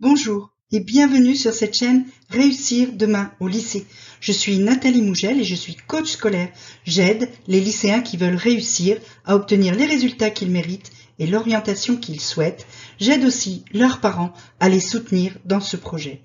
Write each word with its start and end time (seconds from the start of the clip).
Bonjour 0.00 0.52
et 0.70 0.78
bienvenue 0.78 1.34
sur 1.34 1.52
cette 1.52 1.74
chaîne 1.74 2.04
Réussir 2.30 2.90
demain 2.92 3.32
au 3.40 3.48
lycée. 3.48 3.84
Je 4.20 4.30
suis 4.30 4.58
Nathalie 4.58 5.02
Mougel 5.02 5.40
et 5.40 5.44
je 5.44 5.56
suis 5.56 5.74
coach 5.74 6.10
scolaire. 6.10 6.50
J'aide 6.84 7.28
les 7.48 7.60
lycéens 7.60 8.00
qui 8.00 8.16
veulent 8.16 8.36
réussir 8.36 8.98
à 9.24 9.34
obtenir 9.34 9.74
les 9.74 9.86
résultats 9.86 10.30
qu'ils 10.30 10.52
méritent 10.52 10.92
et 11.18 11.26
l'orientation 11.26 11.96
qu'ils 11.96 12.20
souhaitent. 12.20 12.64
J'aide 13.00 13.24
aussi 13.24 13.64
leurs 13.72 14.00
parents 14.00 14.32
à 14.60 14.68
les 14.68 14.78
soutenir 14.78 15.36
dans 15.44 15.58
ce 15.58 15.76
projet. 15.76 16.22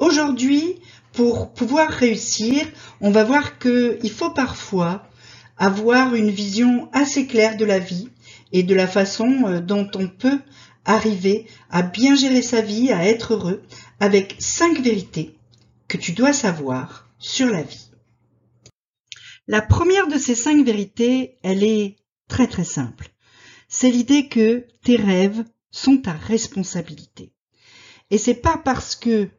Aujourd'hui, 0.00 0.80
pour 1.12 1.52
pouvoir 1.52 1.90
réussir, 1.90 2.66
on 3.00 3.12
va 3.12 3.22
voir 3.22 3.60
qu'il 3.60 4.10
faut 4.10 4.30
parfois 4.30 5.06
avoir 5.58 6.16
une 6.16 6.30
vision 6.30 6.88
assez 6.92 7.28
claire 7.28 7.56
de 7.56 7.64
la 7.64 7.78
vie 7.78 8.08
et 8.50 8.64
de 8.64 8.74
la 8.74 8.88
façon 8.88 9.44
euh, 9.46 9.60
dont 9.60 9.88
on 9.94 10.08
peut 10.08 10.40
arriver 10.84 11.46
à 11.70 11.82
bien 11.82 12.14
gérer 12.14 12.42
sa 12.42 12.60
vie, 12.60 12.92
à 12.92 13.06
être 13.06 13.34
heureux, 13.34 13.62
avec 14.00 14.36
cinq 14.38 14.80
vérités 14.80 15.36
que 15.88 15.96
tu 15.96 16.12
dois 16.12 16.32
savoir 16.32 17.08
sur 17.18 17.48
la 17.48 17.62
vie. 17.62 17.90
La 19.46 19.62
première 19.62 20.08
de 20.08 20.18
ces 20.18 20.34
cinq 20.34 20.64
vérités, 20.64 21.36
elle 21.42 21.62
est 21.62 21.96
très 22.28 22.46
très 22.46 22.64
simple. 22.64 23.10
C'est 23.68 23.90
l'idée 23.90 24.28
que 24.28 24.66
tes 24.84 24.96
rêves 24.96 25.44
sont 25.70 25.98
ta 25.98 26.12
responsabilité. 26.12 27.32
Et 28.10 28.18
c'est 28.18 28.34
pas 28.34 28.58
parce 28.58 28.94
que 28.94 29.30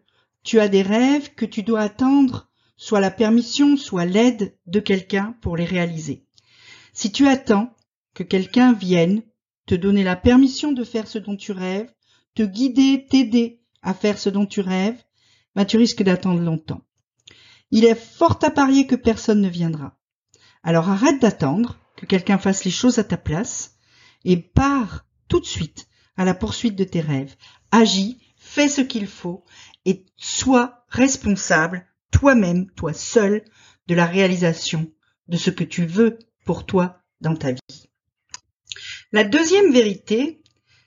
tu 0.44 0.60
as 0.60 0.68
des 0.68 0.82
rêves 0.82 1.34
que 1.36 1.46
tu 1.46 1.64
dois 1.64 1.82
attendre 1.82 2.50
soit 2.76 3.00
la 3.00 3.12
permission, 3.12 3.78
soit 3.78 4.06
l'aide 4.06 4.58
de 4.66 4.80
quelqu'un 4.80 5.36
pour 5.42 5.56
les 5.56 5.66
réaliser. 5.66 6.26
Si 6.92 7.12
tu 7.12 7.28
attends 7.28 7.74
que 8.14 8.24
quelqu'un 8.24 8.74
vienne 8.74 9.22
te 9.66 9.76
donner 9.76 10.04
la 10.04 10.16
permission 10.16 10.72
de 10.72 10.84
faire 10.84 11.08
ce 11.08 11.20
dont 11.20 11.36
tu 11.36 11.52
rêves, 11.52 11.92
te 12.36 12.44
guider, 12.44 13.06
t'aider 13.10 13.62
à 13.82 13.94
faire 13.94 14.18
ce 14.18 14.30
dont 14.30 14.46
tu 14.46 14.62
rêves, 14.62 15.02
ben 15.56 15.66
tu 15.66 15.78
risques 15.78 16.04
d'attendre 16.04 16.42
longtemps. 16.42 16.82
Il 17.72 17.86
est 17.86 17.96
fort 17.96 18.40
à 18.44 18.52
parier 18.52 18.88
que 18.88 18.96
personne 18.96 19.42
ne 19.42 19.50
viendra. 19.50 19.98
Alors 20.64 20.90
arrête 20.90 21.22
d'attendre 21.22 21.80
que 21.96 22.06
quelqu'un 22.06 22.38
fasse 22.38 22.66
les 22.66 22.72
choses 22.72 23.00
à 23.00 23.04
ta 23.04 23.18
place 23.18 23.76
et 24.26 24.38
pars 24.38 25.06
tout 25.28 25.40
de 25.40 25.46
suite 25.46 25.88
à 26.18 26.26
la 26.26 26.34
poursuite 26.34 26.76
de 26.76 26.84
tes 26.84 27.02
rêves. 27.02 27.36
Agis, 27.72 28.20
fais 28.38 28.70
ce 28.70 28.82
qu'il 28.82 29.08
faut 29.08 29.44
et 29.86 30.06
sois 30.18 30.86
responsable 30.90 31.88
toi-même, 32.12 32.70
toi 32.72 32.94
seul, 32.94 33.44
de 33.88 33.96
la 33.96 34.06
réalisation 34.06 34.92
de 35.28 35.38
ce 35.38 35.50
que 35.50 35.64
tu 35.64 35.86
veux 35.86 36.20
pour 36.46 36.66
toi 36.66 37.02
dans 37.22 37.36
ta 37.36 37.52
vie. 37.52 37.83
La 39.14 39.24
deuxième 39.24 39.72
vérité, 39.72 40.42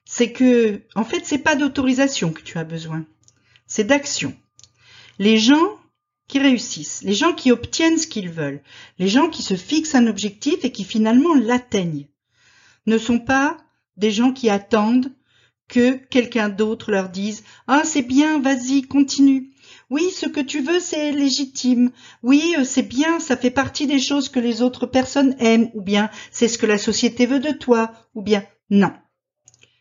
c'est 0.04 0.32
que, 0.32 0.82
en 0.96 1.04
fait, 1.04 1.24
c'est 1.24 1.38
pas 1.38 1.54
d'autorisation 1.54 2.32
que 2.32 2.42
tu 2.42 2.58
as 2.58 2.64
besoin. 2.64 3.06
C'est 3.68 3.84
d'action. 3.84 4.34
Les 5.20 5.38
gens 5.38 5.78
qui 6.26 6.40
réussissent, 6.40 7.02
les 7.04 7.14
gens 7.14 7.32
qui 7.32 7.52
obtiennent 7.52 7.98
ce 7.98 8.08
qu'ils 8.08 8.30
veulent, 8.30 8.62
les 8.98 9.06
gens 9.06 9.30
qui 9.30 9.44
se 9.44 9.54
fixent 9.54 9.94
un 9.94 10.08
objectif 10.08 10.64
et 10.64 10.72
qui 10.72 10.82
finalement 10.82 11.34
l'atteignent, 11.34 12.08
ne 12.86 12.98
sont 12.98 13.20
pas 13.20 13.58
des 13.96 14.10
gens 14.10 14.32
qui 14.32 14.50
attendent 14.50 15.12
que 15.68 15.92
quelqu'un 15.92 16.48
d'autre 16.48 16.90
leur 16.90 17.10
dise 17.10 17.44
Ah, 17.68 17.82
c'est 17.84 18.02
bien, 18.02 18.40
vas-y, 18.40 18.82
continue. 18.82 19.52
Oui, 19.88 20.10
ce 20.10 20.26
que 20.26 20.40
tu 20.40 20.62
veux, 20.62 20.80
c'est 20.80 21.12
légitime. 21.12 21.92
Oui, 22.24 22.56
euh, 22.58 22.64
c'est 22.64 22.82
bien, 22.82 23.20
ça 23.20 23.36
fait 23.36 23.52
partie 23.52 23.86
des 23.86 24.00
choses 24.00 24.28
que 24.28 24.40
les 24.40 24.60
autres 24.60 24.86
personnes 24.86 25.36
aiment, 25.38 25.70
ou 25.74 25.80
bien 25.80 26.10
c'est 26.32 26.48
ce 26.48 26.58
que 26.58 26.66
la 26.66 26.78
société 26.78 27.24
veut 27.26 27.38
de 27.38 27.52
toi, 27.52 27.92
ou 28.14 28.22
bien 28.22 28.44
non. 28.68 28.92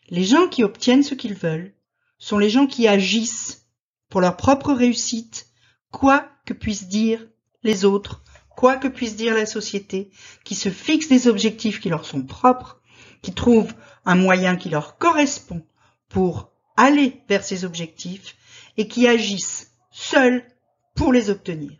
Les 0.10 0.24
gens 0.24 0.48
qui 0.48 0.64
obtiennent 0.64 1.02
ce 1.02 1.16
qu'ils 1.16 1.34
veulent 1.34 1.74
sont 2.20 2.38
les 2.38 2.52
gens 2.52 2.68
qui 2.68 2.88
agissent 2.88 3.66
pour 4.10 4.22
leur 4.22 4.38
propre 4.38 4.74
réussite, 4.74 5.48
quoi 5.92 6.30
que 6.46 6.54
puissent 6.54 6.88
dire 6.88 7.28
les 7.64 7.84
autres, 7.84 8.22
quoi 8.56 8.76
que 8.78 8.88
puisse 8.88 9.16
dire 9.16 9.34
la 9.34 9.48
société, 9.48 10.12
qui 10.44 10.54
se 10.54 10.70
fixent 10.70 11.10
des 11.10 11.28
objectifs 11.28 11.80
qui 11.80 11.90
leur 11.90 12.06
sont 12.06 12.22
propres, 12.22 12.80
qui 13.24 13.34
trouvent 13.34 13.74
un 14.06 14.16
moyen 14.16 14.56
qui 14.56 14.70
leur 14.70 15.00
correspond 15.00 15.66
pour 16.10 16.52
aller 16.78 17.24
vers 17.28 17.44
ces 17.44 17.66
objectifs 17.66 18.36
et 18.78 18.88
qui 18.88 19.08
agissent 19.08 19.75
seul 19.96 20.46
pour 20.94 21.14
les 21.14 21.30
obtenir. 21.30 21.80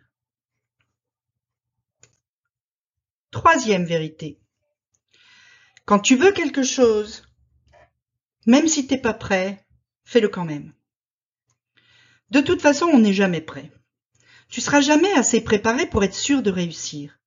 Troisième 3.30 3.84
vérité. 3.84 4.40
Quand 5.84 5.98
tu 5.98 6.16
veux 6.16 6.32
quelque 6.32 6.62
chose, 6.62 7.22
même 8.46 8.68
si 8.68 8.86
t'es 8.86 8.96
pas 8.96 9.12
prêt, 9.12 9.66
fais-le 10.04 10.30
quand 10.30 10.46
même. 10.46 10.72
De 12.30 12.40
toute 12.40 12.62
façon, 12.62 12.86
on 12.86 13.00
n'est 13.00 13.12
jamais 13.12 13.42
prêt. 13.42 13.70
Tu 14.48 14.62
seras 14.62 14.80
jamais 14.80 15.12
assez 15.12 15.42
préparé 15.42 15.86
pour 15.86 16.02
être 16.02 16.14
sûr 16.14 16.42
de 16.42 16.50
réussir. 16.50 17.18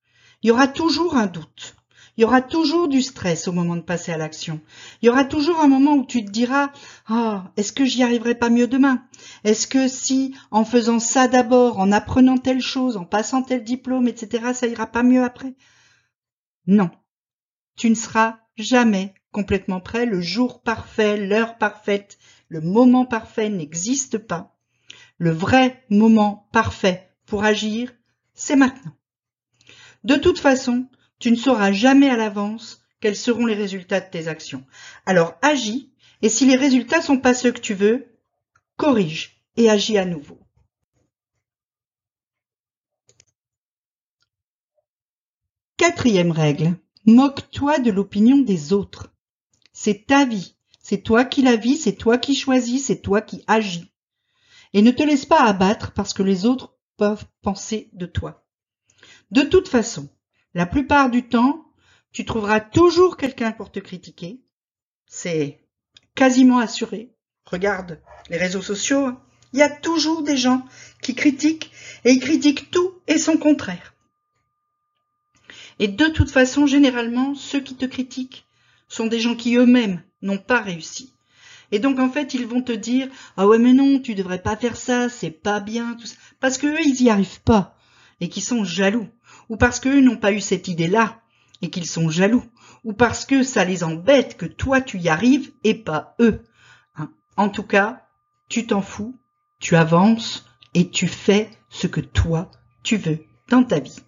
Il 0.42 0.48
y 0.48 0.50
aura 0.50 0.66
toujours 0.66 1.16
un 1.16 1.26
doute. 1.26 1.76
Il 2.20 2.24
y 2.24 2.26
aura 2.26 2.42
toujours 2.42 2.88
du 2.88 3.00
stress 3.00 3.48
au 3.48 3.52
moment 3.52 3.76
de 3.76 3.80
passer 3.80 4.12
à 4.12 4.18
l'action. 4.18 4.60
Il 5.00 5.06
y 5.06 5.08
aura 5.08 5.24
toujours 5.24 5.58
un 5.60 5.68
moment 5.68 5.94
où 5.94 6.04
tu 6.04 6.22
te 6.22 6.30
diras 6.30 6.70
Ah, 7.06 7.50
est-ce 7.56 7.72
que 7.72 7.86
j'y 7.86 8.02
arriverai 8.02 8.34
pas 8.34 8.50
mieux 8.50 8.66
demain? 8.66 9.02
Est-ce 9.42 9.66
que 9.66 9.88
si, 9.88 10.36
en 10.50 10.66
faisant 10.66 10.98
ça 10.98 11.28
d'abord, 11.28 11.78
en 11.78 11.92
apprenant 11.92 12.36
telle 12.36 12.60
chose, 12.60 12.98
en 12.98 13.06
passant 13.06 13.42
tel 13.42 13.64
diplôme, 13.64 14.06
etc., 14.06 14.52
ça 14.52 14.66
ira 14.66 14.86
pas 14.86 15.02
mieux 15.02 15.24
après? 15.24 15.54
Non. 16.66 16.90
Tu 17.78 17.88
ne 17.88 17.94
seras 17.94 18.40
jamais 18.58 19.14
complètement 19.32 19.80
prêt. 19.80 20.04
Le 20.04 20.20
jour 20.20 20.60
parfait, 20.60 21.16
l'heure 21.16 21.56
parfaite, 21.56 22.18
le 22.48 22.60
moment 22.60 23.06
parfait 23.06 23.48
n'existe 23.48 24.18
pas. 24.18 24.58
Le 25.16 25.30
vrai 25.30 25.86
moment 25.88 26.50
parfait 26.52 27.08
pour 27.24 27.44
agir, 27.44 27.94
c'est 28.34 28.56
maintenant. 28.56 28.92
De 30.04 30.16
toute 30.16 30.38
façon, 30.38 30.86
tu 31.20 31.30
ne 31.30 31.36
sauras 31.36 31.70
jamais 31.70 32.10
à 32.10 32.16
l'avance 32.16 32.82
quels 32.98 33.16
seront 33.16 33.46
les 33.46 33.54
résultats 33.54 34.00
de 34.00 34.10
tes 34.10 34.26
actions. 34.26 34.64
Alors 35.06 35.34
agis, 35.42 35.92
et 36.22 36.28
si 36.28 36.46
les 36.46 36.56
résultats 36.56 37.00
sont 37.00 37.18
pas 37.18 37.34
ceux 37.34 37.52
que 37.52 37.60
tu 37.60 37.74
veux, 37.74 38.08
corrige 38.76 39.42
et 39.56 39.70
agis 39.70 39.98
à 39.98 40.04
nouveau. 40.04 40.38
Quatrième 45.76 46.30
règle, 46.30 46.76
moque-toi 47.06 47.78
de 47.78 47.90
l'opinion 47.90 48.38
des 48.38 48.72
autres. 48.72 49.14
C'est 49.72 50.06
ta 50.06 50.26
vie, 50.26 50.56
c'est 50.82 51.02
toi 51.02 51.24
qui 51.24 51.42
la 51.42 51.56
vis, 51.56 51.76
c'est 51.76 51.96
toi 51.96 52.18
qui 52.18 52.34
choisis, 52.34 52.86
c'est 52.86 53.00
toi 53.00 53.22
qui 53.22 53.44
agis. 53.46 53.90
Et 54.72 54.82
ne 54.82 54.90
te 54.90 55.02
laisse 55.02 55.24
pas 55.24 55.42
abattre 55.42 55.92
parce 55.92 56.12
que 56.12 56.22
les 56.22 56.44
autres 56.44 56.76
peuvent 56.96 57.24
penser 57.42 57.88
de 57.94 58.06
toi. 58.06 58.46
De 59.30 59.42
toute 59.42 59.68
façon, 59.68 60.10
la 60.54 60.66
plupart 60.66 61.10
du 61.10 61.22
temps, 61.22 61.64
tu 62.12 62.24
trouveras 62.24 62.60
toujours 62.60 63.16
quelqu'un 63.16 63.52
pour 63.52 63.70
te 63.70 63.78
critiquer. 63.78 64.40
C'est 65.06 65.60
quasiment 66.14 66.58
assuré. 66.58 67.14
Regarde 67.44 68.00
les 68.28 68.36
réseaux 68.36 68.62
sociaux. 68.62 69.06
Hein. 69.06 69.22
Il 69.52 69.58
y 69.58 69.62
a 69.62 69.70
toujours 69.70 70.22
des 70.22 70.36
gens 70.36 70.64
qui 71.02 71.14
critiquent 71.14 71.72
et 72.04 72.12
ils 72.12 72.20
critiquent 72.20 72.70
tout 72.70 72.94
et 73.06 73.18
son 73.18 73.36
contraire. 73.36 73.94
Et 75.78 75.88
de 75.88 76.06
toute 76.06 76.30
façon, 76.30 76.66
généralement, 76.66 77.34
ceux 77.34 77.60
qui 77.60 77.74
te 77.74 77.86
critiquent 77.86 78.44
sont 78.88 79.06
des 79.06 79.20
gens 79.20 79.34
qui 79.34 79.56
eux-mêmes 79.56 80.02
n'ont 80.20 80.38
pas 80.38 80.60
réussi. 80.60 81.12
Et 81.72 81.78
donc, 81.78 81.98
en 81.98 82.10
fait, 82.10 82.34
ils 82.34 82.46
vont 82.46 82.62
te 82.62 82.72
dire, 82.72 83.08
ah 83.36 83.46
ouais, 83.46 83.58
mais 83.58 83.72
non, 83.72 84.00
tu 84.00 84.14
devrais 84.14 84.42
pas 84.42 84.56
faire 84.56 84.76
ça, 84.76 85.08
c'est 85.08 85.30
pas 85.30 85.60
bien, 85.60 85.94
tout 85.94 86.06
ça. 86.06 86.16
Parce 86.40 86.58
que 86.58 86.66
eux, 86.66 86.80
ils 86.84 87.02
y 87.02 87.10
arrivent 87.10 87.40
pas. 87.42 87.76
Et 88.20 88.28
qu'ils 88.28 88.42
sont 88.42 88.64
jaloux 88.64 89.08
ou 89.50 89.56
parce 89.56 89.80
qu'eux 89.80 90.00
n'ont 90.00 90.16
pas 90.16 90.32
eu 90.32 90.40
cette 90.40 90.68
idée-là 90.68 91.20
et 91.60 91.68
qu'ils 91.68 91.86
sont 91.86 92.08
jaloux, 92.08 92.44
ou 92.84 92.94
parce 92.94 93.26
que 93.26 93.42
ça 93.42 93.64
les 93.64 93.84
embête 93.84 94.38
que 94.38 94.46
toi 94.46 94.80
tu 94.80 94.98
y 94.98 95.10
arrives 95.10 95.52
et 95.64 95.74
pas 95.74 96.14
eux. 96.20 96.42
Hein. 96.94 97.12
En 97.36 97.50
tout 97.50 97.64
cas, 97.64 98.06
tu 98.48 98.66
t'en 98.66 98.80
fous, 98.80 99.18
tu 99.58 99.76
avances 99.76 100.46
et 100.72 100.88
tu 100.88 101.08
fais 101.08 101.50
ce 101.68 101.88
que 101.88 102.00
toi 102.00 102.50
tu 102.82 102.96
veux 102.96 103.18
dans 103.48 103.64
ta 103.64 103.80
vie. 103.80 103.98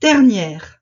Dernière, 0.00 0.80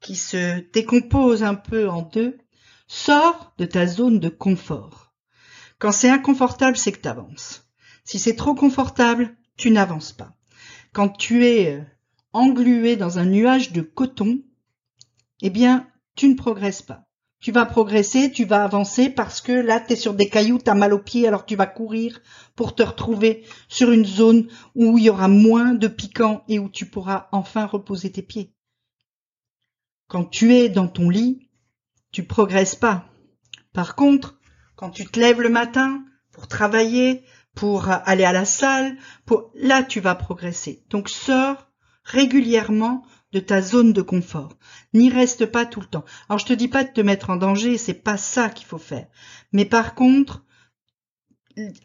qui 0.00 0.14
se 0.14 0.60
décompose 0.72 1.42
un 1.42 1.54
peu 1.54 1.88
en 1.88 2.02
deux, 2.02 2.38
sors 2.86 3.52
de 3.58 3.64
ta 3.64 3.86
zone 3.86 4.20
de 4.20 4.28
confort. 4.28 5.12
Quand 5.78 5.92
c'est 5.92 6.10
inconfortable, 6.10 6.76
c'est 6.76 6.92
que 6.92 7.00
tu 7.00 7.08
avances. 7.08 7.68
Si 8.04 8.18
c'est 8.18 8.36
trop 8.36 8.54
confortable, 8.54 9.36
tu 9.56 9.70
n'avances 9.70 10.12
pas 10.12 10.36
quand 10.92 11.08
tu 11.08 11.46
es 11.46 11.74
euh, 11.74 11.82
englué 12.32 12.96
dans 12.96 13.18
un 13.18 13.24
nuage 13.24 13.72
de 13.72 13.80
coton, 13.82 14.42
eh 15.40 15.50
bien, 15.50 15.88
tu 16.14 16.28
ne 16.28 16.34
progresses 16.34 16.82
pas. 16.82 17.08
Tu 17.40 17.50
vas 17.50 17.66
progresser, 17.66 18.30
tu 18.30 18.44
vas 18.44 18.62
avancer 18.62 19.10
parce 19.10 19.40
que 19.40 19.50
là, 19.50 19.80
tu 19.80 19.94
es 19.94 19.96
sur 19.96 20.14
des 20.14 20.28
cailloux, 20.28 20.58
tu 20.58 20.70
as 20.70 20.74
mal 20.74 20.92
aux 20.92 21.00
pieds, 21.00 21.26
alors 21.26 21.44
tu 21.44 21.56
vas 21.56 21.66
courir 21.66 22.20
pour 22.54 22.76
te 22.76 22.84
retrouver 22.84 23.44
sur 23.68 23.90
une 23.90 24.04
zone 24.04 24.46
où 24.76 24.96
il 24.96 25.04
y 25.04 25.10
aura 25.10 25.26
moins 25.26 25.74
de 25.74 25.88
piquants 25.88 26.44
et 26.46 26.60
où 26.60 26.68
tu 26.68 26.86
pourras 26.86 27.28
enfin 27.32 27.66
reposer 27.66 28.12
tes 28.12 28.22
pieds. 28.22 28.54
Quand 30.06 30.24
tu 30.24 30.54
es 30.54 30.68
dans 30.68 30.86
ton 30.86 31.10
lit, 31.10 31.48
tu 32.12 32.22
progresses 32.22 32.76
pas. 32.76 33.06
Par 33.72 33.96
contre, 33.96 34.38
quand 34.76 34.90
tu 34.90 35.06
te 35.06 35.18
lèves 35.18 35.40
le 35.40 35.48
matin, 35.48 36.04
pour 36.30 36.46
travailler, 36.46 37.24
pour 37.54 37.88
aller 37.88 38.24
à 38.24 38.32
la 38.32 38.44
salle, 38.44 38.96
pour 39.26 39.50
là 39.54 39.82
tu 39.82 40.00
vas 40.00 40.14
progresser. 40.14 40.84
Donc 40.90 41.08
sors 41.08 41.68
régulièrement 42.04 43.04
de 43.32 43.40
ta 43.40 43.62
zone 43.62 43.92
de 43.92 44.02
confort. 44.02 44.56
N'y 44.92 45.10
reste 45.10 45.46
pas 45.46 45.66
tout 45.66 45.80
le 45.80 45.86
temps. 45.86 46.04
Alors 46.28 46.38
je 46.38 46.46
te 46.46 46.52
dis 46.52 46.68
pas 46.68 46.84
de 46.84 46.92
te 46.92 47.00
mettre 47.00 47.30
en 47.30 47.36
danger, 47.36 47.78
c'est 47.78 47.94
pas 47.94 48.16
ça 48.16 48.48
qu'il 48.50 48.66
faut 48.66 48.78
faire. 48.78 49.06
Mais 49.52 49.64
par 49.64 49.94
contre, 49.94 50.44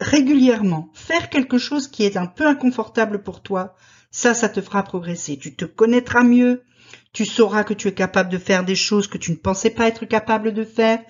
régulièrement, 0.00 0.90
faire 0.94 1.30
quelque 1.30 1.58
chose 1.58 1.88
qui 1.88 2.04
est 2.04 2.16
un 2.16 2.26
peu 2.26 2.46
inconfortable 2.46 3.22
pour 3.22 3.42
toi, 3.42 3.74
ça, 4.10 4.34
ça 4.34 4.48
te 4.48 4.60
fera 4.60 4.82
progresser. 4.82 5.38
Tu 5.38 5.54
te 5.54 5.64
connaîtras 5.64 6.22
mieux, 6.22 6.64
tu 7.12 7.24
sauras 7.24 7.64
que 7.64 7.74
tu 7.74 7.88
es 7.88 7.92
capable 7.92 8.30
de 8.30 8.38
faire 8.38 8.64
des 8.64 8.74
choses 8.74 9.08
que 9.08 9.18
tu 9.18 9.30
ne 9.30 9.36
pensais 9.36 9.70
pas 9.70 9.88
être 9.88 10.06
capable 10.06 10.52
de 10.52 10.64
faire, 10.64 11.00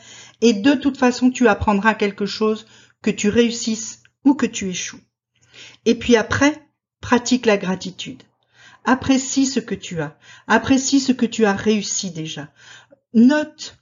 et 0.41 0.53
de 0.53 0.75
toute 0.75 0.99
façon, 0.99 1.31
tu 1.31 1.49
apprendras 1.49 1.95
quelque 1.95 2.27
chose 2.27 2.67
que 3.03 3.11
tu 3.11 3.29
réussisses 3.29 4.03
que 4.35 4.47
tu 4.47 4.69
échoues. 4.69 5.01
Et 5.85 5.95
puis 5.95 6.17
après, 6.17 6.69
pratique 7.01 7.47
la 7.47 7.57
gratitude. 7.57 8.23
Apprécie 8.85 9.47
ce 9.47 9.61
que 9.61 9.75
tu 9.75 10.01
as. 10.01 10.19
Apprécie 10.47 11.01
ce 11.01 11.13
que 11.13 11.27
tu 11.27 11.45
as 11.45 11.55
réussi 11.55 12.11
déjà. 12.11 12.53
Note 13.15 13.79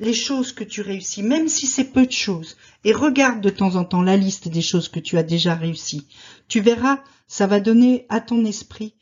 les 0.00 0.14
choses 0.14 0.52
que 0.52 0.64
tu 0.64 0.80
réussis, 0.80 1.22
même 1.22 1.48
si 1.48 1.66
c'est 1.66 1.92
peu 1.92 2.06
de 2.06 2.12
choses, 2.12 2.56
et 2.84 2.92
regarde 2.92 3.40
de 3.40 3.50
temps 3.50 3.76
en 3.76 3.84
temps 3.84 4.02
la 4.02 4.16
liste 4.16 4.48
des 4.48 4.62
choses 4.62 4.88
que 4.88 5.00
tu 5.00 5.18
as 5.18 5.22
déjà 5.22 5.54
réussies. 5.54 6.06
Tu 6.46 6.60
verras, 6.60 7.02
ça 7.26 7.46
va 7.46 7.60
donner 7.60 8.06
à 8.08 8.20
ton 8.20 8.44
esprit 8.44 8.94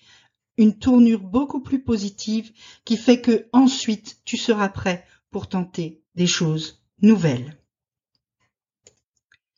une 0.56 0.78
tournure 0.78 1.20
beaucoup 1.20 1.60
plus 1.60 1.82
positive 1.82 2.50
qui 2.84 2.96
fait 2.96 3.20
que 3.20 3.46
ensuite 3.52 4.18
tu 4.24 4.36
seras 4.36 4.70
prêt 4.70 5.06
pour 5.30 5.48
tenter 5.48 6.02
des 6.14 6.26
choses 6.26 6.82
nouvelles. 7.02 7.58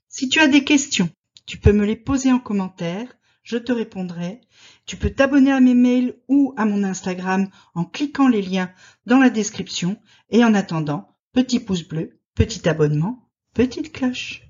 Si 0.08 0.29
tu 0.29 0.40
as 0.40 0.49
des 0.49 0.64
questions, 0.64 1.08
tu 1.49 1.56
peux 1.56 1.73
me 1.73 1.87
les 1.87 1.97
poser 1.97 2.31
en 2.31 2.39
commentaire, 2.39 3.09
je 3.43 3.56
te 3.56 3.73
répondrai. 3.73 4.43
Tu 4.85 4.99
peux 4.99 5.09
t'abonner 5.09 5.50
à 5.50 5.61
mes 5.61 5.75
mails 5.75 6.15
ou 6.29 6.53
à 6.59 6.67
mon 6.67 6.85
Instagram 6.85 7.49
en 7.75 7.85
cliquant 7.85 8.29
les 8.29 8.43
liens 8.43 8.71
dans 9.06 9.19
la 9.19 9.31
description 9.31 9.97
et 10.29 10.45
en 10.45 10.53
attendant, 10.53 11.17
petit 11.33 11.59
pouce 11.59 11.89
bleu, 11.89 12.21
petit 12.35 12.69
abonnement, 12.69 13.31
petite 13.55 13.93
cloche. 13.93 14.48